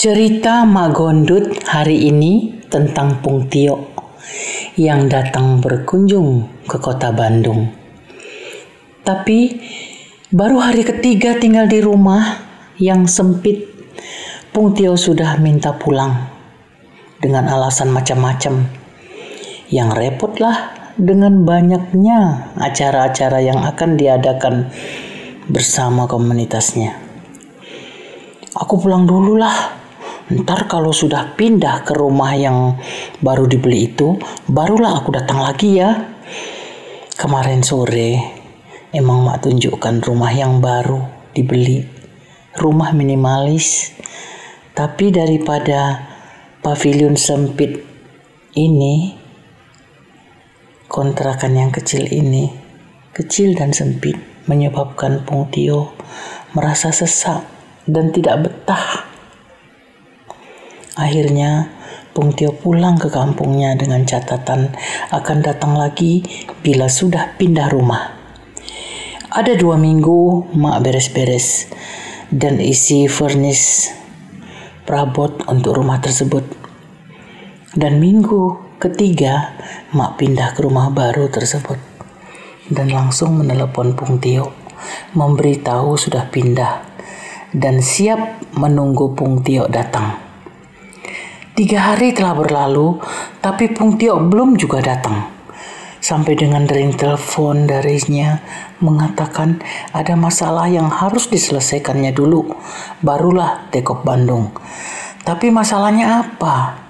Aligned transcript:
Cerita 0.00 0.64
Mak 0.64 0.96
Gondut 0.96 1.60
hari 1.68 2.08
ini 2.08 2.64
tentang 2.72 3.20
Pung 3.20 3.52
Tio 3.52 3.92
yang 4.80 5.12
datang 5.12 5.60
berkunjung 5.60 6.48
ke 6.64 6.80
kota 6.80 7.12
Bandung. 7.12 7.68
Tapi 9.04 9.60
baru 10.32 10.56
hari 10.56 10.88
ketiga 10.88 11.36
tinggal 11.36 11.68
di 11.68 11.84
rumah 11.84 12.40
yang 12.80 13.04
sempit, 13.04 13.68
Pung 14.56 14.72
Tio 14.72 14.96
sudah 14.96 15.36
minta 15.36 15.76
pulang 15.76 16.32
dengan 17.20 17.52
alasan 17.52 17.92
macam-macam. 17.92 18.72
Yang 19.68 19.88
repot 20.00 20.32
lah 20.40 20.80
dengan 20.96 21.44
banyaknya 21.44 22.48
acara-acara 22.56 23.44
yang 23.44 23.60
akan 23.68 24.00
diadakan 24.00 24.72
bersama 25.44 26.08
komunitasnya. 26.08 26.96
Aku 28.56 28.80
pulang 28.80 29.04
dulu 29.04 29.36
lah 29.36 29.79
Ntar 30.30 30.70
kalau 30.70 30.94
sudah 30.94 31.34
pindah 31.34 31.82
ke 31.82 31.90
rumah 31.90 32.38
yang 32.38 32.78
baru 33.18 33.50
dibeli 33.50 33.90
itu, 33.90 34.14
barulah 34.46 35.02
aku 35.02 35.10
datang 35.10 35.42
lagi 35.42 35.82
ya. 35.82 35.90
Kemarin 37.18 37.66
sore, 37.66 38.38
emang 38.94 39.26
mak 39.26 39.42
tunjukkan 39.42 39.98
rumah 39.98 40.30
yang 40.30 40.62
baru 40.62 41.02
dibeli. 41.34 41.82
Rumah 42.54 42.94
minimalis. 42.94 43.90
Tapi 44.70 45.10
daripada 45.10 45.98
pavilion 46.62 47.18
sempit 47.18 47.82
ini, 48.54 49.18
kontrakan 50.86 51.58
yang 51.58 51.74
kecil 51.74 52.06
ini, 52.06 52.54
kecil 53.10 53.58
dan 53.58 53.74
sempit, 53.74 54.14
menyebabkan 54.46 55.26
Pung 55.26 55.50
Tio 55.50 55.90
merasa 56.54 56.94
sesak 56.94 57.42
dan 57.90 58.14
tidak 58.14 58.46
betah 58.46 59.09
Akhirnya, 60.98 61.70
Pung 62.10 62.34
Tio 62.34 62.50
pulang 62.50 62.98
ke 62.98 63.06
kampungnya 63.06 63.78
dengan 63.78 64.02
catatan 64.02 64.74
akan 65.14 65.38
datang 65.46 65.78
lagi 65.78 66.26
bila 66.58 66.90
sudah 66.90 67.38
pindah 67.38 67.70
rumah. 67.70 68.18
Ada 69.30 69.54
dua 69.54 69.78
minggu 69.78 70.50
mak 70.58 70.82
beres-beres 70.82 71.70
dan 72.34 72.58
isi 72.58 73.06
furnis 73.06 73.94
perabot 74.82 75.46
untuk 75.46 75.78
rumah 75.78 76.02
tersebut. 76.02 76.42
Dan 77.70 78.02
minggu 78.02 78.74
ketiga 78.82 79.54
mak 79.94 80.18
pindah 80.18 80.58
ke 80.58 80.66
rumah 80.66 80.90
baru 80.90 81.30
tersebut 81.30 81.78
dan 82.70 82.90
langsung 82.90 83.38
menelepon 83.38 83.98
Pung 83.98 84.22
Tio 84.22 84.54
memberitahu 85.14 85.98
sudah 85.98 86.30
pindah 86.30 86.86
dan 87.50 87.82
siap 87.82 88.42
menunggu 88.54 89.12
Pung 89.14 89.42
Tio 89.42 89.66
datang. 89.66 90.19
Tiga 91.60 91.92
hari 91.92 92.16
telah 92.16 92.32
berlalu, 92.32 92.96
tapi 93.44 93.68
Pung 93.68 94.00
Tio 94.00 94.16
belum 94.16 94.56
juga 94.56 94.80
datang. 94.80 95.28
Sampai 96.00 96.32
dengan 96.32 96.64
ring 96.64 96.96
telepon 96.96 97.68
darinya 97.68 98.40
mengatakan 98.80 99.60
ada 99.92 100.16
masalah 100.16 100.72
yang 100.72 100.88
harus 100.88 101.28
diselesaikannya 101.28 102.16
dulu, 102.16 102.48
barulah 103.04 103.68
tekop 103.68 104.08
Bandung. 104.08 104.56
Tapi 105.20 105.52
masalahnya 105.52 106.24
apa? 106.24 106.80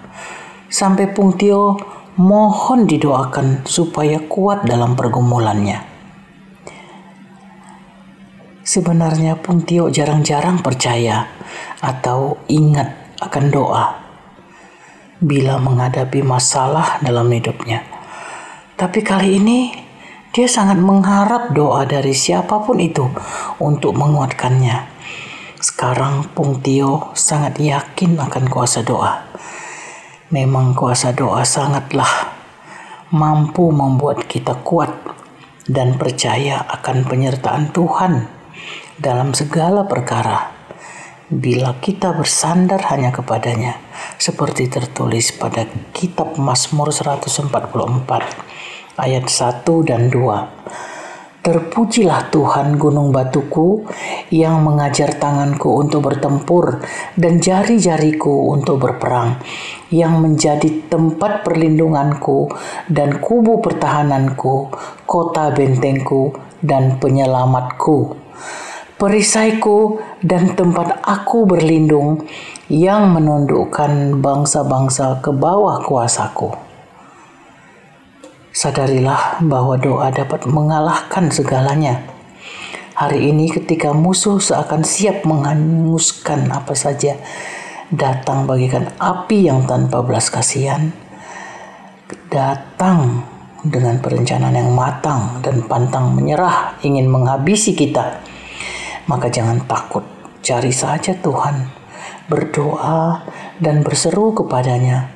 Sampai 0.70 1.10
Pung 1.10 1.34
Tio 1.34 1.74
mohon 2.22 2.86
didoakan 2.86 3.66
supaya 3.66 4.22
kuat 4.22 4.70
dalam 4.70 4.94
pergumulannya. 4.94 5.82
Sebenarnya 8.62 9.34
Pung 9.34 9.66
Tio 9.66 9.90
jarang-jarang 9.90 10.62
percaya 10.62 11.26
atau 11.82 12.38
ingat 12.46 13.18
akan 13.18 13.46
doa 13.50 13.99
bila 15.20 15.60
menghadapi 15.60 16.24
masalah 16.24 16.96
dalam 17.04 17.28
hidupnya. 17.28 17.84
Tapi 18.80 19.04
kali 19.04 19.36
ini 19.36 19.68
dia 20.32 20.48
sangat 20.48 20.80
mengharap 20.80 21.52
doa 21.52 21.84
dari 21.84 22.16
siapa 22.16 22.64
pun 22.64 22.80
itu 22.80 23.04
untuk 23.60 23.92
menguatkannya. 23.92 24.88
Sekarang 25.60 26.24
Pung 26.32 26.64
Tio 26.64 27.12
sangat 27.12 27.60
yakin 27.60 28.16
akan 28.16 28.44
kuasa 28.48 28.80
doa. 28.80 29.28
Memang 30.32 30.72
kuasa 30.72 31.12
doa 31.12 31.44
sangatlah 31.44 32.32
mampu 33.12 33.68
membuat 33.68 34.24
kita 34.24 34.56
kuat 34.64 34.94
dan 35.68 36.00
percaya 36.00 36.64
akan 36.64 37.04
penyertaan 37.04 37.74
Tuhan 37.76 38.24
dalam 38.96 39.36
segala 39.36 39.84
perkara 39.84 40.59
bila 41.30 41.78
kita 41.78 42.10
bersandar 42.10 42.82
hanya 42.90 43.14
kepadanya 43.14 43.78
seperti 44.18 44.66
tertulis 44.66 45.30
pada 45.30 45.62
kitab 45.94 46.34
Mazmur 46.34 46.90
144 46.90 47.46
ayat 48.98 49.30
1 49.30 49.62
dan 49.86 50.10
2 50.10 50.90
Terpujilah 51.40 52.28
Tuhan 52.28 52.76
gunung 52.76 53.16
batuku 53.16 53.88
yang 54.28 54.60
mengajar 54.60 55.16
tanganku 55.16 55.72
untuk 55.72 56.12
bertempur 56.12 56.84
dan 57.16 57.40
jari-jariku 57.40 58.52
untuk 58.52 58.76
berperang, 58.76 59.40
yang 59.88 60.20
menjadi 60.20 60.84
tempat 60.92 61.40
perlindunganku 61.40 62.52
dan 62.92 63.24
kubu 63.24 63.64
pertahananku, 63.64 64.68
kota 65.08 65.48
bentengku 65.56 66.36
dan 66.60 67.00
penyelamatku 67.00 68.19
perisaiku 69.00 69.96
dan 70.20 70.52
tempat 70.52 71.00
aku 71.00 71.48
berlindung 71.48 72.28
yang 72.68 73.16
menundukkan 73.16 74.20
bangsa-bangsa 74.20 75.24
ke 75.24 75.32
bawah 75.32 75.80
kuasaku. 75.80 76.52
Sadarilah 78.52 79.40
bahwa 79.40 79.80
doa 79.80 80.12
dapat 80.12 80.44
mengalahkan 80.44 81.32
segalanya. 81.32 82.04
Hari 82.92 83.32
ini 83.32 83.48
ketika 83.48 83.96
musuh 83.96 84.36
seakan 84.36 84.84
siap 84.84 85.24
menghanguskan 85.24 86.52
apa 86.52 86.76
saja, 86.76 87.16
datang 87.88 88.44
bagikan 88.44 88.92
api 89.00 89.48
yang 89.48 89.64
tanpa 89.64 90.04
belas 90.04 90.28
kasihan, 90.28 90.92
datang 92.28 93.24
dengan 93.64 93.96
perencanaan 94.04 94.60
yang 94.60 94.76
matang 94.76 95.40
dan 95.40 95.64
pantang 95.64 96.12
menyerah 96.12 96.76
ingin 96.84 97.08
menghabisi 97.08 97.72
kita 97.72 98.29
maka 99.10 99.26
jangan 99.26 99.66
takut, 99.66 100.06
cari 100.38 100.70
saja 100.70 101.18
Tuhan, 101.18 101.66
berdoa 102.30 103.26
dan 103.58 103.82
berseru 103.82 104.30
kepadanya. 104.30 105.10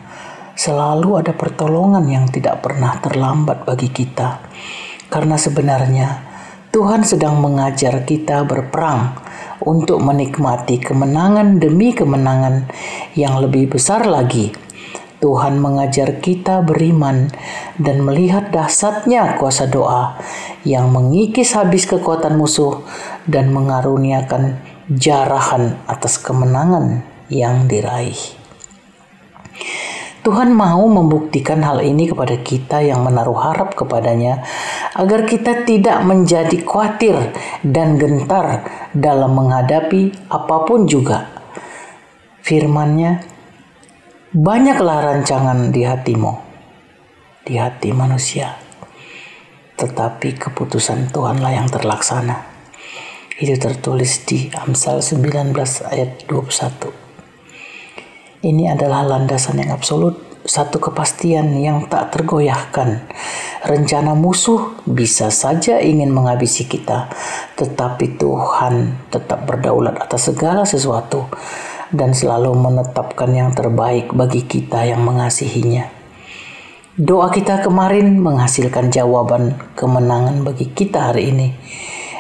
Selalu 0.59 1.23
ada 1.23 1.31
pertolongan 1.31 2.03
yang 2.11 2.27
tidak 2.27 2.59
pernah 2.67 2.99
terlambat 2.99 3.63
bagi 3.63 3.95
kita, 3.95 4.43
karena 5.07 5.39
sebenarnya 5.39 6.09
Tuhan 6.75 7.07
sedang 7.07 7.39
mengajar 7.39 8.03
kita 8.03 8.43
berperang 8.43 9.15
untuk 9.63 10.03
menikmati 10.03 10.83
kemenangan 10.83 11.63
demi 11.63 11.95
kemenangan 11.95 12.67
yang 13.15 13.39
lebih 13.39 13.79
besar 13.79 14.03
lagi. 14.11 14.51
Tuhan 15.23 15.57
mengajar 15.57 16.21
kita 16.21 16.61
beriman 16.61 17.33
dan 17.81 18.05
melihat 18.05 18.53
dahsyatnya 18.53 19.41
kuasa 19.41 19.65
doa 19.65 20.21
yang 20.69 20.93
mengikis 20.93 21.57
habis 21.57 21.89
kekuatan 21.89 22.37
musuh 22.37 22.85
dan 23.29 23.53
mengaruniakan 23.53 24.61
jarahan 24.89 25.81
atas 25.89 26.21
kemenangan 26.21 27.05
yang 27.33 27.65
diraih. 27.69 28.19
Tuhan 30.25 30.57
mau 30.57 30.89
membuktikan 30.89 31.61
hal 31.61 31.85
ini 31.85 32.09
kepada 32.09 32.41
kita 32.41 32.81
yang 32.81 33.05
menaruh 33.05 33.37
harap 33.37 33.77
kepadanya 33.77 34.41
agar 34.97 35.29
kita 35.29 35.69
tidak 35.69 36.01
menjadi 36.01 36.65
khawatir 36.65 37.37
dan 37.61 38.01
gentar 38.01 38.65
dalam 38.97 39.37
menghadapi 39.37 40.33
apa 40.33 40.57
pun 40.65 40.89
juga. 40.89 41.29
Firman-Nya 42.41 43.35
Banyaklah 44.35 44.99
rancangan 44.99 45.71
di 45.71 45.87
hatimu, 45.87 46.33
di 47.47 47.55
hati 47.55 47.95
manusia. 47.95 48.59
Tetapi 49.79 50.35
keputusan 50.35 51.15
Tuhanlah 51.15 51.55
yang 51.55 51.71
terlaksana. 51.71 52.54
Itu 53.35 53.59
tertulis 53.59 54.23
di 54.31 54.47
Amsal 54.55 55.03
19 55.03 55.59
ayat 55.91 56.23
21. 56.31 58.47
Ini 58.47 58.79
adalah 58.79 59.03
landasan 59.03 59.59
yang 59.59 59.75
absolut, 59.75 60.23
satu 60.47 60.79
kepastian 60.79 61.51
yang 61.59 61.91
tak 61.91 62.15
tergoyahkan. 62.15 63.11
Rencana 63.67 64.15
musuh 64.15 64.79
bisa 64.87 65.35
saja 65.35 65.83
ingin 65.83 66.15
menghabisi 66.15 66.71
kita, 66.71 67.11
tetapi 67.59 68.15
Tuhan 68.23 69.03
tetap 69.11 69.51
berdaulat 69.51 69.99
atas 69.99 70.31
segala 70.31 70.63
sesuatu 70.63 71.27
dan 71.91 72.15
selalu 72.15 72.55
menetapkan 72.55 73.35
yang 73.35 73.51
terbaik 73.51 74.15
bagi 74.15 74.47
kita 74.47 74.87
yang 74.87 75.03
mengasihinya. 75.03 75.91
Doa 76.95 77.35
kita 77.35 77.67
kemarin 77.67 78.15
menghasilkan 78.23 78.95
jawaban 78.95 79.59
kemenangan 79.75 80.47
bagi 80.47 80.71
kita 80.71 81.11
hari 81.11 81.35
ini 81.35 81.49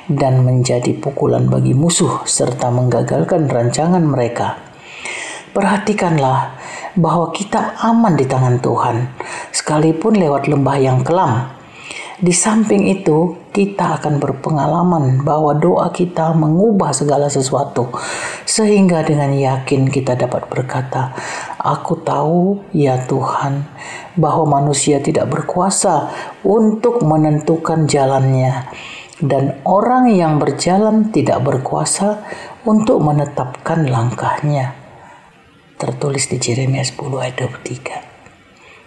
dan 0.08 0.44
menjadi 0.44 0.92
pukulan 0.96 1.48
bagi 1.48 1.72
musuh 1.72 2.24
serta 2.28 2.68
menggagalkan 2.68 3.48
rancangan 3.48 4.04
mereka. 4.04 4.60
Perhatikanlah 5.54 6.58
bahwa 6.98 7.30
kita 7.30 7.78
aman 7.78 8.14
di 8.18 8.26
tangan 8.26 8.58
Tuhan, 8.58 8.96
sekalipun 9.54 10.18
lewat 10.18 10.50
lembah 10.50 10.78
yang 10.78 11.00
kelam. 11.06 11.54
Di 12.14 12.30
samping 12.30 12.86
itu, 12.86 13.34
kita 13.50 13.98
akan 13.98 14.22
berpengalaman 14.22 15.26
bahwa 15.26 15.50
doa 15.58 15.90
kita 15.90 16.30
mengubah 16.30 16.94
segala 16.94 17.26
sesuatu, 17.26 17.90
sehingga 18.46 19.02
dengan 19.02 19.34
yakin 19.34 19.90
kita 19.90 20.14
dapat 20.14 20.46
berkata, 20.46 21.10
"Aku 21.58 21.98
tahu, 22.02 22.62
ya 22.70 23.02
Tuhan, 23.10 23.66
bahwa 24.14 24.62
manusia 24.62 25.02
tidak 25.02 25.26
berkuasa 25.26 26.14
untuk 26.46 27.02
menentukan 27.02 27.90
jalannya." 27.90 28.70
Dan 29.22 29.62
orang 29.62 30.10
yang 30.10 30.42
berjalan 30.42 31.14
tidak 31.14 31.38
berkuasa 31.44 32.24
untuk 32.66 32.98
menetapkan 32.98 33.86
langkahnya. 33.86 34.74
Tertulis 35.78 36.26
di 36.26 36.42
Jeremia 36.42 36.82
10 36.82 37.22
ayat 37.22 37.36
23. 37.38 38.14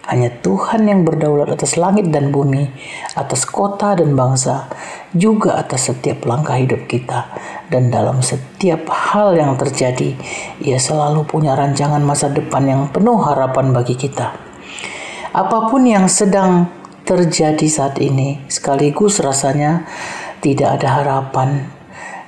Hanya 0.08 0.32
Tuhan 0.40 0.88
yang 0.88 1.04
berdaulat 1.04 1.52
atas 1.52 1.76
langit 1.76 2.08
dan 2.08 2.32
bumi, 2.32 2.64
atas 3.12 3.44
kota 3.44 3.92
dan 3.92 4.16
bangsa, 4.16 4.64
juga 5.12 5.60
atas 5.60 5.92
setiap 5.92 6.24
langkah 6.24 6.56
hidup 6.56 6.88
kita. 6.88 7.28
Dan 7.68 7.92
dalam 7.92 8.24
setiap 8.24 8.88
hal 8.88 9.36
yang 9.36 9.60
terjadi, 9.60 10.16
ia 10.64 10.80
selalu 10.80 11.28
punya 11.28 11.52
rancangan 11.52 12.00
masa 12.00 12.32
depan 12.32 12.64
yang 12.64 12.82
penuh 12.88 13.20
harapan 13.20 13.76
bagi 13.76 14.00
kita. 14.00 14.32
Apa 15.36 15.68
pun 15.68 15.84
yang 15.84 16.08
sedang 16.08 16.72
terjadi 17.04 17.68
saat 17.68 18.00
ini, 18.00 18.40
sekaligus 18.48 19.20
rasanya 19.20 19.84
tidak 20.38 20.80
ada 20.80 21.02
harapan 21.02 21.70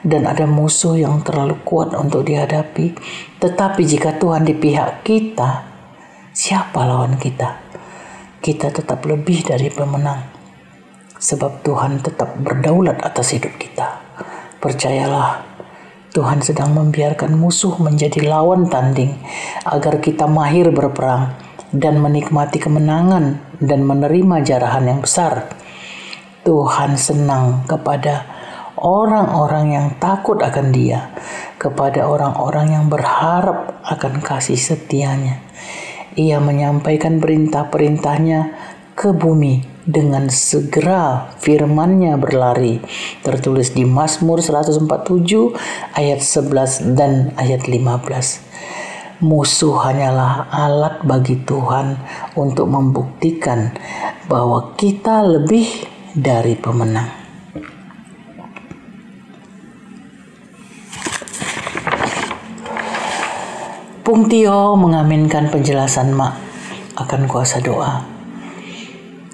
dan 0.01 0.25
ada 0.25 0.49
musuh 0.49 0.97
yang 0.97 1.21
terlalu 1.21 1.61
kuat 1.62 1.93
untuk 1.93 2.25
dihadapi. 2.25 2.97
Tetapi 3.41 3.83
jika 3.85 4.17
Tuhan 4.17 4.49
di 4.49 4.57
pihak 4.57 5.05
kita, 5.05 5.65
siapa 6.33 6.85
lawan 6.85 7.21
kita? 7.21 7.61
Kita 8.41 8.73
tetap 8.73 9.05
lebih 9.05 9.45
dari 9.45 9.69
pemenang, 9.69 10.25
sebab 11.21 11.61
Tuhan 11.61 12.01
tetap 12.01 12.41
berdaulat 12.41 13.05
atas 13.05 13.37
hidup 13.37 13.53
kita. 13.61 14.01
Percayalah, 14.57 15.45
Tuhan 16.11 16.41
sedang 16.41 16.73
membiarkan 16.73 17.37
musuh 17.37 17.77
menjadi 17.79 18.25
lawan 18.25 18.67
tanding 18.73 19.15
agar 19.62 20.01
kita 20.01 20.25
mahir 20.25 20.73
berperang 20.73 21.37
dan 21.71 22.03
menikmati 22.03 22.59
kemenangan 22.59 23.39
dan 23.62 23.87
menerima 23.87 24.43
jarahan 24.43 24.91
yang 24.91 25.01
besar. 25.05 25.47
Tuhan 26.41 26.97
senang 26.97 27.69
kepada 27.69 28.25
orang-orang 28.81 29.77
yang 29.77 29.89
takut 30.01 30.41
akan 30.41 30.73
Dia, 30.73 31.13
kepada 31.61 32.09
orang-orang 32.09 32.81
yang 32.81 32.87
berharap 32.89 33.85
akan 33.85 34.25
kasih 34.25 34.57
setianya. 34.57 35.45
Ia 36.17 36.41
menyampaikan 36.43 37.21
perintah-perintahnya 37.21 38.57
ke 38.97 39.13
bumi 39.15 39.63
dengan 39.85 40.29
segera 40.29 41.33
firmannya 41.39 42.17
berlari. 42.17 42.81
Tertulis 43.21 43.73
di 43.73 43.85
Mazmur 43.85 44.41
147 44.41 45.57
ayat 45.97 46.21
11 46.21 46.97
dan 46.97 47.37
ayat 47.37 47.69
15. 47.69 48.51
Musuh 49.21 49.77
hanyalah 49.85 50.49
alat 50.49 51.05
bagi 51.05 51.45
Tuhan 51.45 52.01
untuk 52.41 52.73
membuktikan 52.73 53.77
bahwa 54.33 54.73
kita 54.81 55.21
lebih 55.21 56.00
dari 56.15 56.59
pemenang. 56.59 57.21
Pung 64.03 64.27
Tio 64.27 64.75
mengaminkan 64.75 65.55
penjelasan 65.55 66.11
Mak 66.11 66.35
akan 66.99 67.31
kuasa 67.31 67.62
doa. 67.62 68.03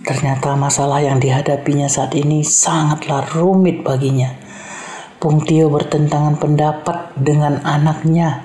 Ternyata 0.05 0.53
masalah 0.53 1.01
yang 1.01 1.17
dihadapinya 1.17 1.89
saat 1.89 2.13
ini 2.13 2.45
sangatlah 2.45 3.25
rumit 3.33 3.81
baginya. 3.81 4.37
Pung 5.17 5.41
Tio 5.41 5.73
bertentangan 5.73 6.37
pendapat 6.37 7.17
dengan 7.17 7.65
anaknya 7.65 8.45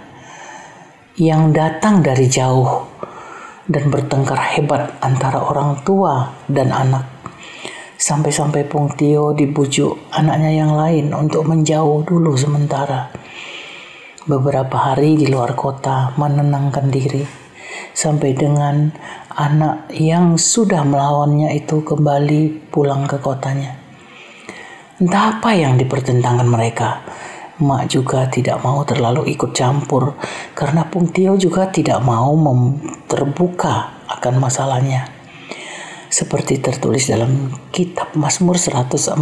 yang 1.19 1.51
datang 1.51 1.99
dari 1.99 2.31
jauh 2.31 2.87
dan 3.67 3.91
bertengkar 3.91 4.39
hebat 4.55 4.95
antara 5.03 5.43
orang 5.43 5.83
tua 5.83 6.31
dan 6.47 6.71
anak. 6.71 7.20
Sampai-sampai 8.01 8.65
Pung 8.65 8.89
Tio 8.97 9.29
dibujuk 9.37 10.09
anaknya 10.09 10.65
yang 10.65 10.73
lain 10.73 11.13
untuk 11.13 11.45
menjauh 11.45 12.01
dulu 12.01 12.33
sementara. 12.33 13.13
Beberapa 14.25 14.73
hari 14.89 15.13
di 15.21 15.29
luar 15.29 15.53
kota 15.53 16.09
menenangkan 16.17 16.89
diri 16.89 17.21
sampai 17.93 18.33
dengan 18.33 18.89
anak 19.37 19.93
yang 19.93 20.33
sudah 20.33 20.81
melawannya 20.81 21.53
itu 21.53 21.85
kembali 21.85 22.73
pulang 22.73 23.05
ke 23.05 23.21
kotanya. 23.21 23.77
Entah 24.97 25.37
apa 25.37 25.53
yang 25.53 25.77
dipertentangkan 25.77 26.49
mereka, 26.49 27.05
Mak 27.61 27.85
juga 27.85 28.25
tidak 28.33 28.65
mau 28.65 28.81
terlalu 28.81 29.29
ikut 29.29 29.53
campur 29.53 30.17
karena 30.57 30.89
Pung 30.89 31.05
Tio 31.13 31.37
juga 31.37 31.69
tidak 31.69 32.01
mau 32.01 32.33
terbuka 33.05 33.93
akan 34.09 34.41
masalahnya. 34.41 35.20
Seperti 36.11 36.59
tertulis 36.59 37.07
dalam 37.07 37.55
kitab 37.71 38.11
Mazmur 38.19 38.59
145 38.59 39.15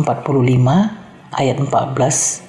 ayat 1.37 1.57
14 1.61 1.69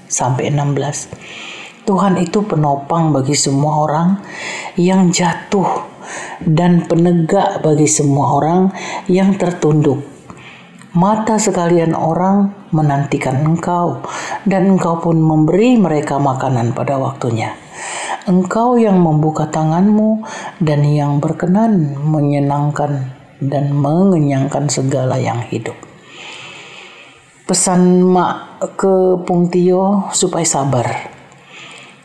sampai 0.09 0.49
16. 0.49 1.85
Tuhan 1.85 2.17
itu 2.17 2.41
penopang 2.49 3.13
bagi 3.13 3.37
semua 3.37 3.85
orang 3.85 4.09
yang 4.81 5.13
jatuh 5.13 5.85
dan 6.41 6.89
penegak 6.89 7.61
bagi 7.61 7.85
semua 7.85 8.41
orang 8.41 8.73
yang 9.13 9.37
tertunduk 9.37 10.01
Mata 10.91 11.39
sekalian 11.39 11.95
orang 11.95 12.51
menantikan 12.75 13.47
engkau, 13.47 14.03
dan 14.43 14.75
engkau 14.75 14.99
pun 14.99 15.23
memberi 15.23 15.79
mereka 15.79 16.19
makanan 16.19 16.75
pada 16.75 16.99
waktunya. 16.99 17.55
Engkau 18.27 18.75
yang 18.75 18.99
membuka 18.99 19.47
tanganmu 19.47 20.27
dan 20.59 20.83
yang 20.83 21.23
berkenan 21.23 21.95
menyenangkan 21.95 23.20
dan 23.41 23.73
mengenyangkan 23.73 24.69
segala 24.69 25.17
yang 25.17 25.41
hidup. 25.49 25.75
Pesan 27.49 28.07
mak 28.07 28.63
ke 28.79 29.19
Pungtio 29.27 30.07
supaya 30.15 30.47
sabar, 30.47 30.87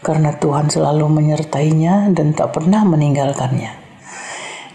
karena 0.02 0.34
Tuhan 0.34 0.74
selalu 0.74 1.06
menyertainya 1.06 2.10
dan 2.16 2.34
tak 2.34 2.58
pernah 2.58 2.82
meninggalkannya. 2.82 3.78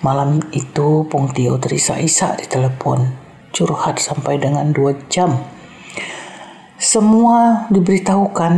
Malam 0.07 0.41
itu 0.55 1.05
Pungtio 1.11 1.59
terisak-isak 1.59 2.41
di 2.41 2.47
telepon 2.47 3.11
curhat 3.51 3.99
sampai 3.99 4.39
dengan 4.39 4.71
dua 4.71 4.95
jam. 5.11 5.43
Semua 6.81 7.69
diberitahukan 7.69 8.55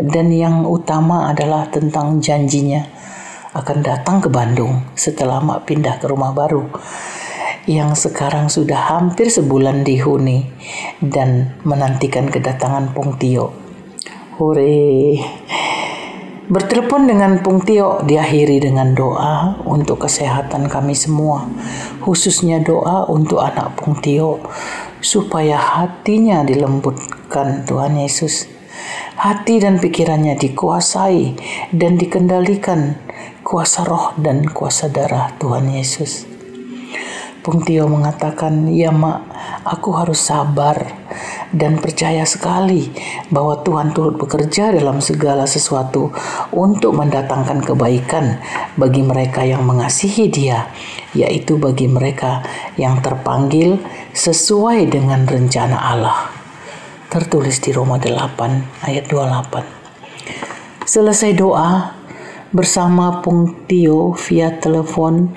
dan 0.00 0.26
yang 0.32 0.64
utama 0.64 1.28
adalah 1.28 1.68
tentang 1.68 2.22
janjinya 2.22 2.86
akan 3.52 3.82
datang 3.82 4.22
ke 4.22 4.30
Bandung 4.30 4.86
setelah 4.94 5.42
Mak 5.42 5.66
pindah 5.66 5.98
ke 5.98 6.06
rumah 6.08 6.32
baru 6.32 6.70
yang 7.70 7.94
sekarang 7.94 8.50
sudah 8.50 8.90
hampir 8.90 9.30
sebulan 9.30 9.86
dihuni 9.86 10.50
dan 10.98 11.54
menantikan 11.62 12.26
kedatangan 12.26 12.90
Pung 12.90 13.14
Tio. 13.14 13.54
Hore! 14.42 15.22
Bertelepon 16.50 17.06
dengan 17.06 17.38
Pung 17.46 17.62
Tio 17.62 18.02
diakhiri 18.02 18.58
dengan 18.58 18.90
doa 18.90 19.54
untuk 19.62 20.02
kesehatan 20.02 20.66
kami 20.66 20.98
semua, 20.98 21.46
khususnya 22.02 22.58
doa 22.58 23.06
untuk 23.06 23.38
anak 23.38 23.78
Pung 23.78 23.94
Tio, 24.02 24.42
supaya 24.98 25.54
hatinya 25.54 26.42
dilembutkan 26.42 27.62
Tuhan 27.70 28.02
Yesus. 28.02 28.50
Hati 29.14 29.62
dan 29.62 29.78
pikirannya 29.78 30.34
dikuasai 30.34 31.38
dan 31.70 31.94
dikendalikan 31.94 32.98
kuasa 33.46 33.86
roh 33.86 34.10
dan 34.18 34.42
kuasa 34.50 34.90
darah 34.90 35.30
Tuhan 35.38 35.70
Yesus. 35.70 36.39
Pung 37.50 37.66
Tio 37.66 37.90
mengatakan, 37.90 38.70
ya 38.70 38.94
mak, 38.94 39.26
aku 39.66 39.90
harus 39.98 40.22
sabar 40.22 40.78
dan 41.50 41.82
percaya 41.82 42.22
sekali 42.22 42.94
bahwa 43.26 43.58
Tuhan 43.66 43.90
turut 43.90 44.14
bekerja 44.14 44.70
dalam 44.70 45.02
segala 45.02 45.50
sesuatu 45.50 46.14
untuk 46.54 46.94
mendatangkan 46.94 47.58
kebaikan 47.66 48.38
bagi 48.78 49.02
mereka 49.02 49.42
yang 49.42 49.66
mengasihi 49.66 50.30
Dia, 50.30 50.70
yaitu 51.10 51.58
bagi 51.58 51.90
mereka 51.90 52.46
yang 52.78 53.02
terpanggil 53.02 53.82
sesuai 54.14 54.86
dengan 54.86 55.26
rencana 55.26 55.74
Allah. 55.74 56.30
Tertulis 57.10 57.58
di 57.58 57.74
Roma 57.74 57.98
8 57.98 58.86
ayat 58.86 59.10
28. 59.10 60.86
Selesai 60.86 61.34
doa 61.34 61.98
bersama 62.54 63.18
Pung 63.18 63.66
Tio 63.66 64.14
via 64.14 64.54
telepon, 64.54 65.34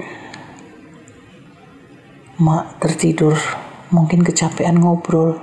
Mak 2.44 2.84
tertidur, 2.84 3.40
mungkin 3.96 4.20
kecapean 4.28 4.84
ngobrol 4.84 5.40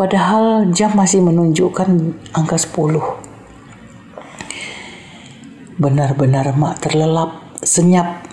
Padahal 0.00 0.72
jam 0.72 0.96
masih 0.96 1.20
menunjukkan 1.20 1.92
angka 2.32 2.56
10. 2.56 2.96
Benar-benar 5.76 6.56
mak 6.56 6.80
terlelap, 6.80 7.60
senyap. 7.60 8.24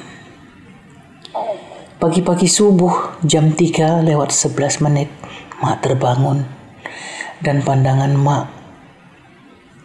Pagi-pagi 2.00 2.48
subuh 2.48 3.20
jam 3.27 3.51
3 3.51 4.00
lewat 4.00 4.32
11 4.32 4.79
menit, 4.79 5.12
mak 5.60 5.84
terbangun. 5.84 6.48
Dan 7.44 7.60
pandangan 7.60 8.15
mak 8.15 8.48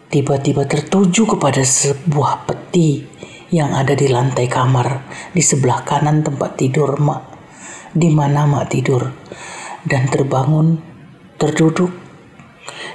tiba-tiba 0.07 0.63
tertuju 0.63 1.35
kepada 1.35 1.67
sebuah 1.67 2.47
peti 2.47 3.03
yang 3.51 3.75
ada 3.75 3.91
di 3.91 4.07
lantai 4.07 4.47
kamar 4.47 5.03
di 5.35 5.43
sebelah 5.43 5.83
kanan 5.83 6.23
tempat 6.23 6.55
tidur 6.55 6.95
mak 6.95 7.32
di 7.93 8.09
mana 8.09 8.49
mak 8.49 8.73
tidur. 8.73 9.13
Dan 9.85 10.09
terbangun 10.09 10.81
terduduk. 11.37 11.91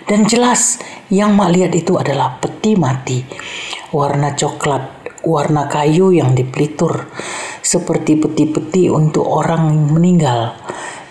Dan 0.09 0.25
jelas 0.25 0.81
yang 1.09 1.37
mak 1.37 1.53
lihat 1.53 1.73
itu 1.77 1.97
adalah 1.97 2.41
peti 2.41 2.75
mati. 2.75 3.21
Warna 3.93 4.37
coklat, 4.37 4.83
warna 5.25 5.69
kayu 5.69 6.13
yang 6.13 6.37
dipelitur, 6.37 7.09
seperti 7.65 8.21
peti-peti 8.21 8.89
untuk 8.93 9.25
orang 9.25 9.93
meninggal 9.93 10.57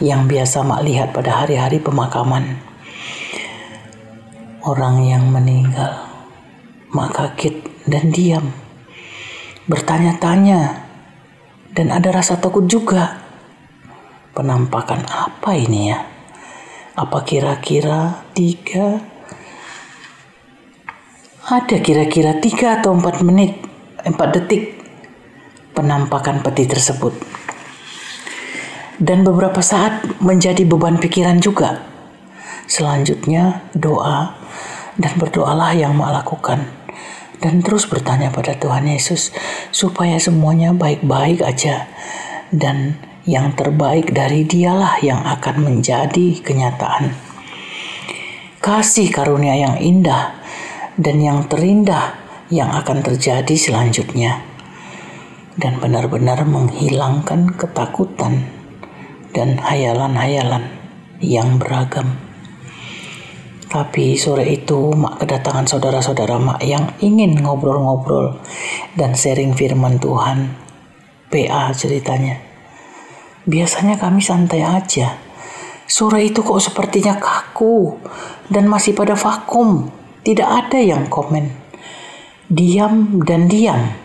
yang 0.01 0.29
biasa 0.29 0.61
mak 0.61 0.85
lihat 0.85 1.09
pada 1.13 1.45
hari-hari 1.45 1.81
pemakaman. 1.81 2.57
Orang 4.65 5.05
yang 5.05 5.29
meninggal, 5.29 6.09
mak 6.93 7.13
kaget 7.13 7.65
dan 7.85 8.09
diam, 8.09 8.45
bertanya-tanya, 9.69 10.85
dan 11.77 11.87
ada 11.93 12.09
rasa 12.09 12.41
takut 12.41 12.65
juga. 12.65 13.26
Penampakan 14.37 15.01
apa 15.09 15.57
ini 15.57 15.89
ya? 15.89 15.97
Apa 16.93 17.25
kira-kira 17.25 18.21
tiga 18.37 19.17
ada 21.47 21.79
kira-kira 21.79 22.43
3 22.43 22.83
atau 22.83 22.91
4 22.91 23.23
menit, 23.23 23.55
4 24.03 24.13
detik 24.35 24.83
penampakan 25.71 26.43
peti 26.43 26.67
tersebut. 26.67 27.15
Dan 28.99 29.23
beberapa 29.23 29.63
saat 29.63 30.03
menjadi 30.19 30.67
beban 30.67 30.99
pikiran 30.99 31.39
juga. 31.39 31.87
Selanjutnya 32.67 33.63
doa 33.71 34.35
dan 34.99 35.15
berdoalah 35.15 35.71
yang 35.71 35.95
mak 35.95 36.19
lakukan. 36.19 36.67
Dan 37.39 37.63
terus 37.63 37.87
bertanya 37.87 38.27
pada 38.27 38.51
Tuhan 38.59 38.83
Yesus 38.83 39.31
supaya 39.71 40.19
semuanya 40.19 40.75
baik-baik 40.75 41.47
aja. 41.47 41.87
Dan 42.51 42.99
yang 43.27 43.51
terbaik 43.53 44.15
dari 44.15 44.47
dialah 44.47 45.03
yang 45.03 45.19
akan 45.19 45.67
menjadi 45.67 46.39
kenyataan. 46.39 47.11
Kasih 48.63 49.11
karunia 49.11 49.53
yang 49.59 49.75
indah 49.77 50.39
dan 50.95 51.19
yang 51.19 51.45
terindah 51.45 52.15
yang 52.47 52.71
akan 52.71 53.03
terjadi 53.03 53.53
selanjutnya, 53.59 54.39
dan 55.59 55.83
benar-benar 55.83 56.47
menghilangkan 56.47 57.51
ketakutan 57.59 58.47
dan 59.35 59.59
hayalan-hayalan 59.59 60.71
yang 61.19 61.59
beragam. 61.59 62.15
Tapi 63.67 64.15
sore 64.15 64.47
itu 64.47 64.95
mak 64.95 65.19
kedatangan 65.19 65.67
saudara-saudara 65.67 66.39
mak 66.39 66.63
yang 66.63 66.95
ingin 67.03 67.35
ngobrol-ngobrol 67.43 68.39
dan 68.95 69.11
sharing 69.11 69.51
firman 69.59 69.99
Tuhan. 69.99 70.55
PA 71.27 71.75
ceritanya. 71.75 72.46
Biasanya 73.47 73.95
kami 73.95 74.19
santai 74.19 74.59
aja. 74.59 75.15
Sore 75.87 76.19
itu 76.27 76.43
kok 76.43 76.59
sepertinya 76.59 77.15
kaku 77.15 77.95
dan 78.51 78.67
masih 78.67 78.91
pada 78.91 79.15
vakum. 79.15 79.87
Tidak 80.19 80.43
ada 80.43 80.75
yang 80.75 81.07
komen. 81.07 81.47
Diam 82.51 83.23
dan 83.23 83.47
diam. 83.47 83.95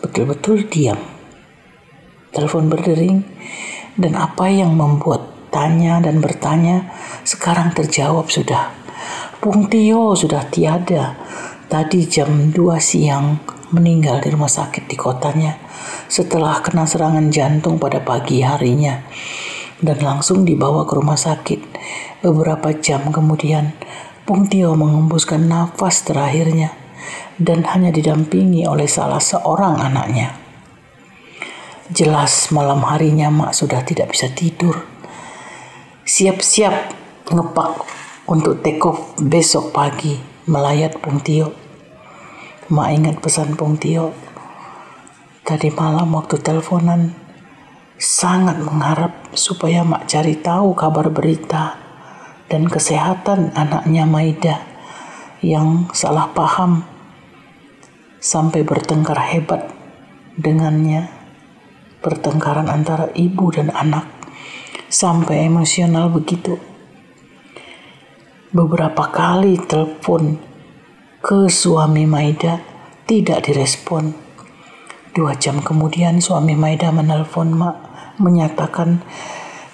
Betul-betul 0.00 0.64
diam. 0.72 0.96
Telepon 2.32 2.72
berdering 2.72 3.20
dan 4.00 4.16
apa 4.16 4.48
yang 4.48 4.72
membuat 4.72 5.52
tanya 5.52 6.00
dan 6.00 6.24
bertanya 6.24 6.88
sekarang 7.28 7.76
terjawab 7.76 8.32
sudah. 8.32 8.72
Pung 9.44 9.68
Tio 9.68 10.16
sudah 10.16 10.48
tiada. 10.48 11.20
Tadi 11.68 12.08
jam 12.08 12.48
2 12.48 12.56
siang 12.80 13.44
meninggal 13.74 14.24
di 14.24 14.32
rumah 14.32 14.48
sakit 14.48 14.88
di 14.88 14.96
kotanya 14.96 15.56
setelah 16.08 16.64
kena 16.64 16.88
serangan 16.88 17.28
jantung 17.28 17.76
pada 17.76 18.00
pagi 18.00 18.40
harinya 18.40 19.04
dan 19.78 20.00
langsung 20.02 20.42
dibawa 20.42 20.88
ke 20.88 20.98
rumah 20.98 21.18
sakit. 21.18 21.60
Beberapa 22.24 22.74
jam 22.74 23.14
kemudian 23.14 23.76
Pung 24.26 24.50
Tio 24.50 24.74
mengembuskan 24.74 25.46
nafas 25.48 26.04
terakhirnya 26.04 26.74
dan 27.38 27.64
hanya 27.64 27.94
didampingi 27.94 28.66
oleh 28.66 28.90
salah 28.90 29.22
seorang 29.22 29.78
anaknya. 29.78 30.34
Jelas 31.88 32.52
malam 32.52 32.84
harinya 32.84 33.32
mak 33.32 33.56
sudah 33.56 33.80
tidak 33.80 34.12
bisa 34.12 34.28
tidur. 34.28 34.84
Siap-siap 36.04 36.74
ngepak 37.32 37.72
untuk 38.28 38.60
take 38.60 38.84
off 38.84 39.16
besok 39.16 39.72
pagi 39.72 40.20
melayat 40.44 41.00
Pung 41.00 41.24
Tio. 41.24 41.67
Mak 42.68 42.88
ingat 42.92 43.16
pesan 43.24 43.56
Pung 43.56 43.80
Tio. 43.80 44.12
Tadi 45.40 45.72
malam 45.72 46.12
waktu 46.12 46.36
teleponan 46.36 47.16
sangat 47.96 48.60
mengharap 48.60 49.32
supaya 49.32 49.80
mak 49.88 50.04
cari 50.04 50.36
tahu 50.36 50.76
kabar 50.76 51.08
berita 51.08 51.80
dan 52.52 52.68
kesehatan 52.68 53.56
anaknya 53.56 54.04
Maida 54.04 54.60
yang 55.40 55.88
salah 55.96 56.28
paham 56.36 56.84
sampai 58.20 58.60
bertengkar 58.68 59.16
hebat 59.16 59.72
dengannya 60.36 61.08
pertengkaran 62.04 62.68
antara 62.68 63.08
ibu 63.16 63.48
dan 63.48 63.72
anak 63.72 64.04
sampai 64.92 65.48
emosional 65.48 66.12
begitu 66.12 66.60
beberapa 68.52 69.08
kali 69.08 69.56
telepon 69.56 70.47
ke 71.18 71.50
suami 71.50 72.06
Maida 72.06 72.62
tidak 73.08 73.50
direspon 73.50 74.14
dua 75.10 75.34
jam 75.34 75.58
kemudian 75.58 76.22
suami 76.22 76.54
Maida 76.54 76.94
menelpon 76.94 77.50
mak 77.54 77.76
menyatakan 78.22 79.02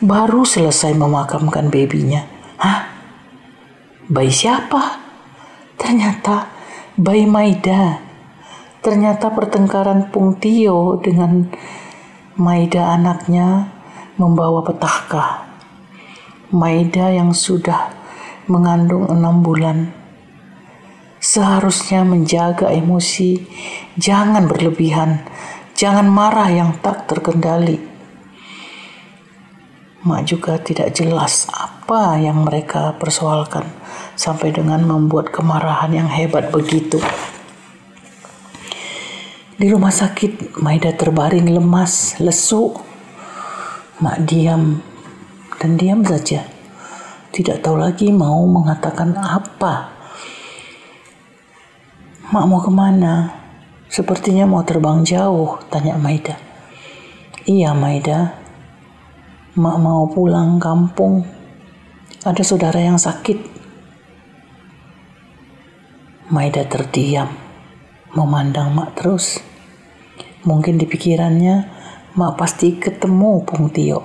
baru 0.01 0.45
selesai 0.45 0.97
memakamkan 0.97 1.69
babynya 1.69 2.35
Hah? 2.65 2.81
Bayi 4.09 4.33
siapa? 4.33 5.01
Ternyata 5.77 6.49
bayi 6.97 7.29
Maida. 7.29 8.01
Ternyata 8.81 9.33
pertengkaran 9.33 10.09
Pung 10.09 10.41
Tio 10.41 10.97
dengan 11.01 11.49
Maida 12.41 12.97
anaknya 12.97 13.69
membawa 14.17 14.65
petaka. 14.65 15.45
Maida 16.53 17.13
yang 17.13 17.37
sudah 17.37 17.91
mengandung 18.49 19.13
enam 19.13 19.45
bulan 19.45 20.04
seharusnya 21.25 22.05
menjaga 22.05 22.69
emosi, 22.69 23.41
jangan 23.97 24.45
berlebihan, 24.45 25.25
jangan 25.73 26.05
marah 26.05 26.53
yang 26.53 26.77
tak 26.85 27.09
terkendali. 27.09 27.81
Mak 30.05 30.21
juga 30.29 30.61
tidak 30.61 30.93
jelas 30.93 31.49
apa 31.49 32.21
yang 32.21 32.45
mereka 32.45 32.93
persoalkan 33.01 33.65
sampai 34.21 34.53
dengan 34.53 34.85
membuat 34.85 35.33
kemarahan 35.33 35.97
yang 35.97 36.13
hebat 36.13 36.53
begitu. 36.53 37.01
Di 39.57 39.73
rumah 39.73 39.95
sakit, 39.95 40.61
Maida 40.61 40.93
terbaring 40.93 41.49
lemas, 41.49 42.21
lesu. 42.21 42.77
Mak 44.05 44.29
diam 44.29 44.77
dan 45.57 45.81
diam 45.81 46.05
saja. 46.05 46.45
Tidak 47.33 47.65
tahu 47.65 47.81
lagi 47.81 48.13
mau 48.13 48.45
mengatakan 48.45 49.17
apa. 49.17 49.94
Mak 52.25 52.49
mau 52.49 52.57
ke 52.57 52.73
mana? 52.73 53.37
Sepertinya 53.85 54.49
mau 54.49 54.65
terbang 54.65 55.05
jauh, 55.05 55.61
tanya 55.69 56.01
Maida. 56.01 56.41
Iya 57.45 57.77
Maida, 57.77 58.41
Mak 59.61 59.77
mau 59.77 60.09
pulang 60.09 60.57
kampung. 60.57 61.21
Ada 62.25 62.41
saudara 62.41 62.81
yang 62.81 62.97
sakit. 62.97 63.37
Maida 66.33 66.65
terdiam, 66.65 67.29
memandang 68.17 68.73
Mak 68.73 68.97
terus. 68.97 69.45
Mungkin 70.49 70.81
di 70.81 70.89
pikirannya, 70.89 71.69
Mak 72.17 72.41
pasti 72.41 72.81
ketemu 72.81 73.45
Pung 73.45 73.69
Tio. 73.69 74.01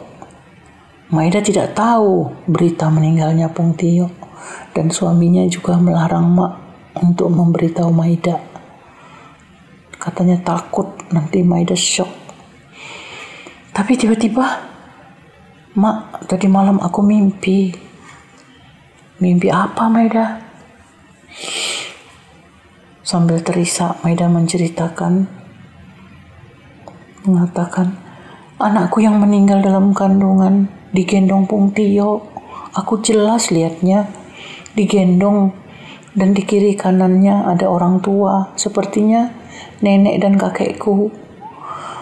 Maida 1.15 1.39
tidak 1.39 1.71
tahu 1.71 2.27
berita 2.51 2.91
meninggalnya 2.91 3.47
Pung 3.47 3.79
Tio 3.79 4.11
dan 4.75 4.91
suaminya 4.91 5.47
juga 5.47 5.79
melarang 5.79 6.27
Mak 6.35 6.68
untuk 6.97 7.29
memberitahu 7.29 7.93
Maida. 7.93 8.41
Katanya 9.99 10.39
takut 10.41 10.87
nanti 11.13 11.43
Maida 11.45 11.75
shock. 11.75 12.09
Tapi 13.75 13.93
tiba-tiba 13.99 14.69
Mak, 15.77 16.25
tadi 16.25 16.49
malam 16.49 16.81
aku 16.81 17.05
mimpi. 17.05 17.69
Mimpi 19.21 19.47
apa, 19.53 19.85
Maida? 19.85 20.41
Sambil 23.05 23.39
terisak, 23.45 24.01
Maida 24.01 24.25
menceritakan, 24.25 25.29
mengatakan, 27.21 27.95
anakku 28.57 28.99
yang 28.99 29.21
meninggal 29.21 29.61
dalam 29.61 29.93
kandungan 29.93 30.67
digendong 30.91 31.45
Pung 31.45 31.69
Tio. 31.69 32.27
Aku 32.73 32.99
jelas 33.05 33.53
lihatnya 33.53 34.09
digendong 34.73 35.53
dan 36.19 36.35
di 36.35 36.43
kiri 36.43 36.75
kanannya 36.75 37.47
ada 37.47 37.71
orang 37.71 38.03
tua, 38.03 38.51
sepertinya 38.59 39.31
nenek 39.79 40.19
dan 40.19 40.35
kakekku. 40.35 41.07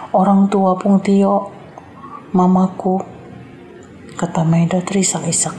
Orang 0.10 0.50
tua 0.50 0.74
Pung 0.74 0.98
Tio, 1.06 1.54
mamaku, 2.34 2.98
kata 4.18 4.42
Maida 4.42 4.82
terisak-isak. 4.82 5.54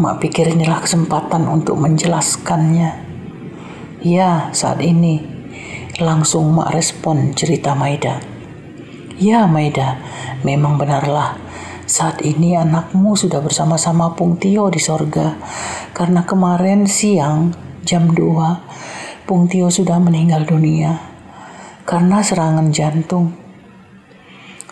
Mak 0.00 0.24
pikir 0.24 0.48
inilah 0.48 0.80
kesempatan 0.80 1.44
untuk 1.44 1.76
menjelaskannya. 1.76 3.04
Ya, 4.00 4.48
saat 4.56 4.80
ini 4.80 5.20
langsung 6.00 6.56
mak 6.56 6.72
respon 6.72 7.36
cerita 7.36 7.76
Maida. 7.76 8.24
Ya, 9.20 9.44
Maida, 9.44 10.00
memang 10.40 10.80
benarlah 10.80 11.43
saat 11.84 12.24
ini 12.24 12.56
anakmu 12.56 13.12
sudah 13.16 13.44
bersama-sama 13.44 14.16
Pung 14.16 14.40
Tio 14.40 14.72
di 14.72 14.80
sorga. 14.80 15.36
Karena 15.92 16.24
kemarin 16.24 16.88
siang 16.88 17.52
jam 17.84 18.10
2 18.10 19.28
Pung 19.28 19.48
Tio 19.48 19.72
sudah 19.72 19.96
meninggal 20.00 20.44
dunia 20.44 21.00
karena 21.84 22.24
serangan 22.24 22.72
jantung. 22.72 23.36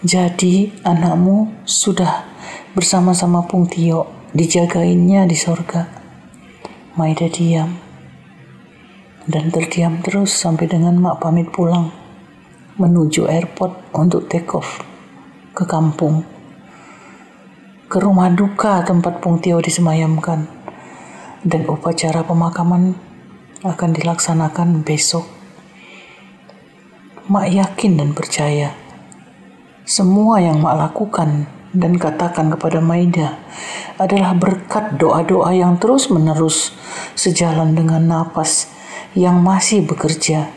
Jadi 0.02 0.72
anakmu 0.82 1.64
sudah 1.64 2.24
bersama-sama 2.76 3.44
Pung 3.48 3.68
Tio 3.68 4.28
dijagainnya 4.32 5.28
di 5.28 5.36
sorga. 5.36 5.88
Maida 6.92 7.28
diam 7.32 7.72
dan 9.24 9.48
terdiam 9.48 10.02
terus 10.04 10.34
sampai 10.34 10.68
dengan 10.68 10.98
mak 11.00 11.22
pamit 11.22 11.48
pulang 11.48 11.88
menuju 12.76 13.30
airport 13.30 13.94
untuk 13.96 14.28
take 14.28 14.50
off 14.52 14.82
ke 15.56 15.64
kampung 15.64 16.31
ke 17.92 18.00
rumah 18.00 18.32
duka 18.32 18.80
tempat 18.88 19.20
Pung 19.20 19.36
Tio 19.36 19.60
disemayamkan. 19.60 20.48
Dan 21.44 21.68
upacara 21.68 22.24
pemakaman 22.24 22.96
akan 23.60 23.90
dilaksanakan 23.92 24.80
besok. 24.80 25.28
Mak 27.28 27.52
yakin 27.52 28.00
dan 28.00 28.16
percaya 28.16 28.72
semua 29.84 30.38
yang 30.38 30.62
mak 30.62 30.78
lakukan 30.78 31.50
dan 31.74 31.98
katakan 31.98 32.54
kepada 32.54 32.78
Maida 32.78 33.34
adalah 33.98 34.30
berkat 34.32 34.94
doa-doa 34.94 35.50
yang 35.50 35.74
terus-menerus 35.76 36.70
sejalan 37.18 37.74
dengan 37.74 38.06
napas 38.06 38.70
yang 39.18 39.42
masih 39.42 39.82
bekerja 39.82 40.54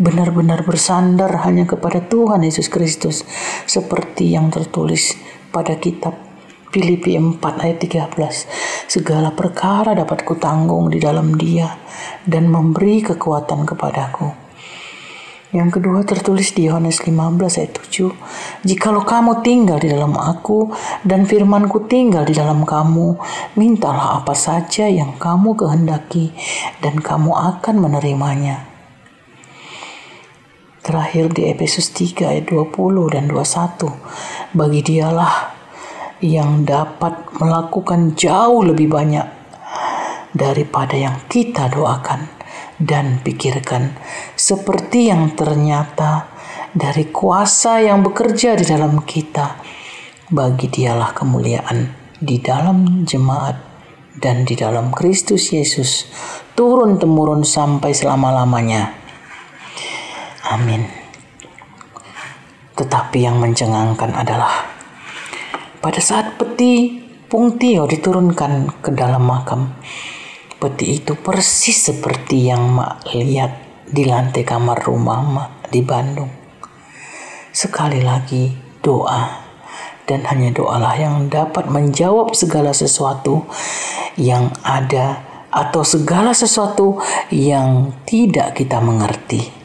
benar-benar 0.00 0.64
bersandar 0.64 1.44
hanya 1.44 1.68
kepada 1.68 2.00
Tuhan 2.02 2.40
Yesus 2.40 2.72
Kristus 2.72 3.22
seperti 3.68 4.32
yang 4.32 4.48
tertulis 4.48 5.14
pada 5.52 5.76
kitab 5.76 6.23
Filipi 6.74 7.14
4 7.14 7.38
ayat 7.38 7.78
13 7.78 8.90
segala 8.90 9.30
perkara 9.30 9.94
dapat 9.94 10.26
kutanggung 10.26 10.90
di 10.90 10.98
dalam 10.98 11.38
dia 11.38 11.70
dan 12.26 12.50
memberi 12.50 12.98
kekuatan 12.98 13.62
kepadaku 13.62 14.44
yang 15.54 15.70
kedua 15.70 16.02
tertulis 16.02 16.50
di 16.50 16.66
Yohanes 16.66 16.98
15 16.98 17.62
ayat 17.62 17.78
7. 17.78 18.66
Jikalau 18.66 19.06
kamu 19.06 19.38
tinggal 19.46 19.78
di 19.78 19.86
dalam 19.86 20.18
aku 20.18 20.74
dan 21.06 21.30
firmanku 21.30 21.86
tinggal 21.86 22.26
di 22.26 22.34
dalam 22.34 22.66
kamu, 22.66 23.14
mintalah 23.54 24.18
apa 24.18 24.34
saja 24.34 24.90
yang 24.90 25.14
kamu 25.14 25.54
kehendaki 25.54 26.34
dan 26.82 26.98
kamu 26.98 27.30
akan 27.30 27.74
menerimanya. 27.78 28.66
Terakhir 30.82 31.30
di 31.30 31.46
Efesus 31.46 31.94
3 31.94 32.34
ayat 32.34 32.50
20 32.50 33.14
dan 33.14 33.30
21. 33.30 34.58
Bagi 34.58 34.80
dialah 34.82 35.54
yang 36.24 36.64
dapat 36.64 37.36
melakukan 37.36 38.16
jauh 38.16 38.64
lebih 38.64 38.88
banyak 38.88 39.28
daripada 40.32 40.96
yang 40.96 41.20
kita 41.28 41.68
doakan 41.68 42.32
dan 42.80 43.20
pikirkan, 43.20 43.92
seperti 44.32 45.12
yang 45.12 45.36
ternyata 45.36 46.32
dari 46.72 47.12
kuasa 47.12 47.84
yang 47.84 48.00
bekerja 48.00 48.56
di 48.56 48.64
dalam 48.64 49.04
kita. 49.04 49.60
Bagi 50.24 50.72
dialah 50.72 51.12
kemuliaan 51.12 51.92
di 52.16 52.40
dalam 52.40 53.04
jemaat 53.04 53.60
dan 54.16 54.48
di 54.48 54.56
dalam 54.56 54.90
Kristus 54.96 55.52
Yesus, 55.52 56.08
turun-temurun 56.56 57.44
sampai 57.44 57.92
selama-lamanya. 57.92 58.96
Amin. 60.48 60.88
Tetapi 62.74 63.18
yang 63.20 63.38
mencengangkan 63.38 64.16
adalah 64.16 64.73
pada 65.84 66.00
saat 66.00 66.40
peti 66.40 67.04
Pung 67.28 67.60
Tio 67.60 67.84
diturunkan 67.84 68.80
ke 68.80 68.88
dalam 68.96 69.28
makam, 69.28 69.68
Peti 70.56 70.96
itu 70.96 71.12
persis 71.12 71.76
seperti 71.76 72.48
yang 72.48 72.72
Mak 72.72 73.12
lihat 73.12 73.52
di 73.84 74.08
lantai 74.08 74.48
kamar 74.48 74.80
rumah 74.80 75.20
Mak 75.20 75.68
di 75.68 75.84
Bandung. 75.84 76.32
Sekali 77.52 78.00
lagi 78.00 78.48
doa 78.80 79.44
dan 80.08 80.24
hanya 80.24 80.56
doalah 80.56 80.96
yang 80.96 81.28
dapat 81.28 81.68
menjawab 81.68 82.32
segala 82.32 82.72
sesuatu 82.72 83.44
yang 84.16 84.48
ada 84.64 85.20
atau 85.52 85.84
segala 85.84 86.32
sesuatu 86.32 86.96
yang 87.28 87.92
tidak 88.08 88.56
kita 88.56 88.80
mengerti 88.80 89.63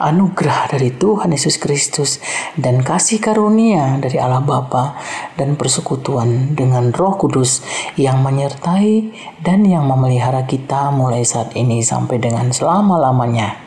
anugerah 0.00 0.72
dari 0.72 0.96
Tuhan 0.96 1.30
Yesus 1.30 1.60
Kristus 1.60 2.18
dan 2.56 2.80
kasih 2.80 3.20
karunia 3.20 4.00
dari 4.00 4.16
Allah 4.16 4.40
Bapa 4.40 4.96
dan 5.36 5.60
persekutuan 5.60 6.56
dengan 6.56 6.88
Roh 6.90 7.20
Kudus 7.20 7.60
yang 8.00 8.24
menyertai 8.24 9.12
dan 9.44 9.68
yang 9.68 9.84
memelihara 9.84 10.48
kita 10.48 10.88
mulai 10.88 11.22
saat 11.22 11.52
ini 11.52 11.84
sampai 11.84 12.16
dengan 12.16 12.48
selama-lamanya. 12.48 13.60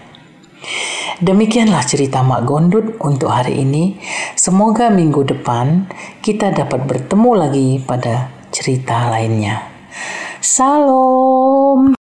Demikianlah 1.21 1.85
cerita 1.85 2.25
Mak 2.25 2.41
Gondut 2.43 2.85
untuk 2.99 3.29
hari 3.29 3.61
ini. 3.61 4.01
Semoga 4.33 4.89
minggu 4.89 5.21
depan 5.23 5.87
kita 6.25 6.49
dapat 6.51 6.89
bertemu 6.89 7.31
lagi 7.37 7.69
pada 7.79 8.33
cerita 8.49 9.13
lainnya. 9.13 9.69
Salam. 10.41 11.83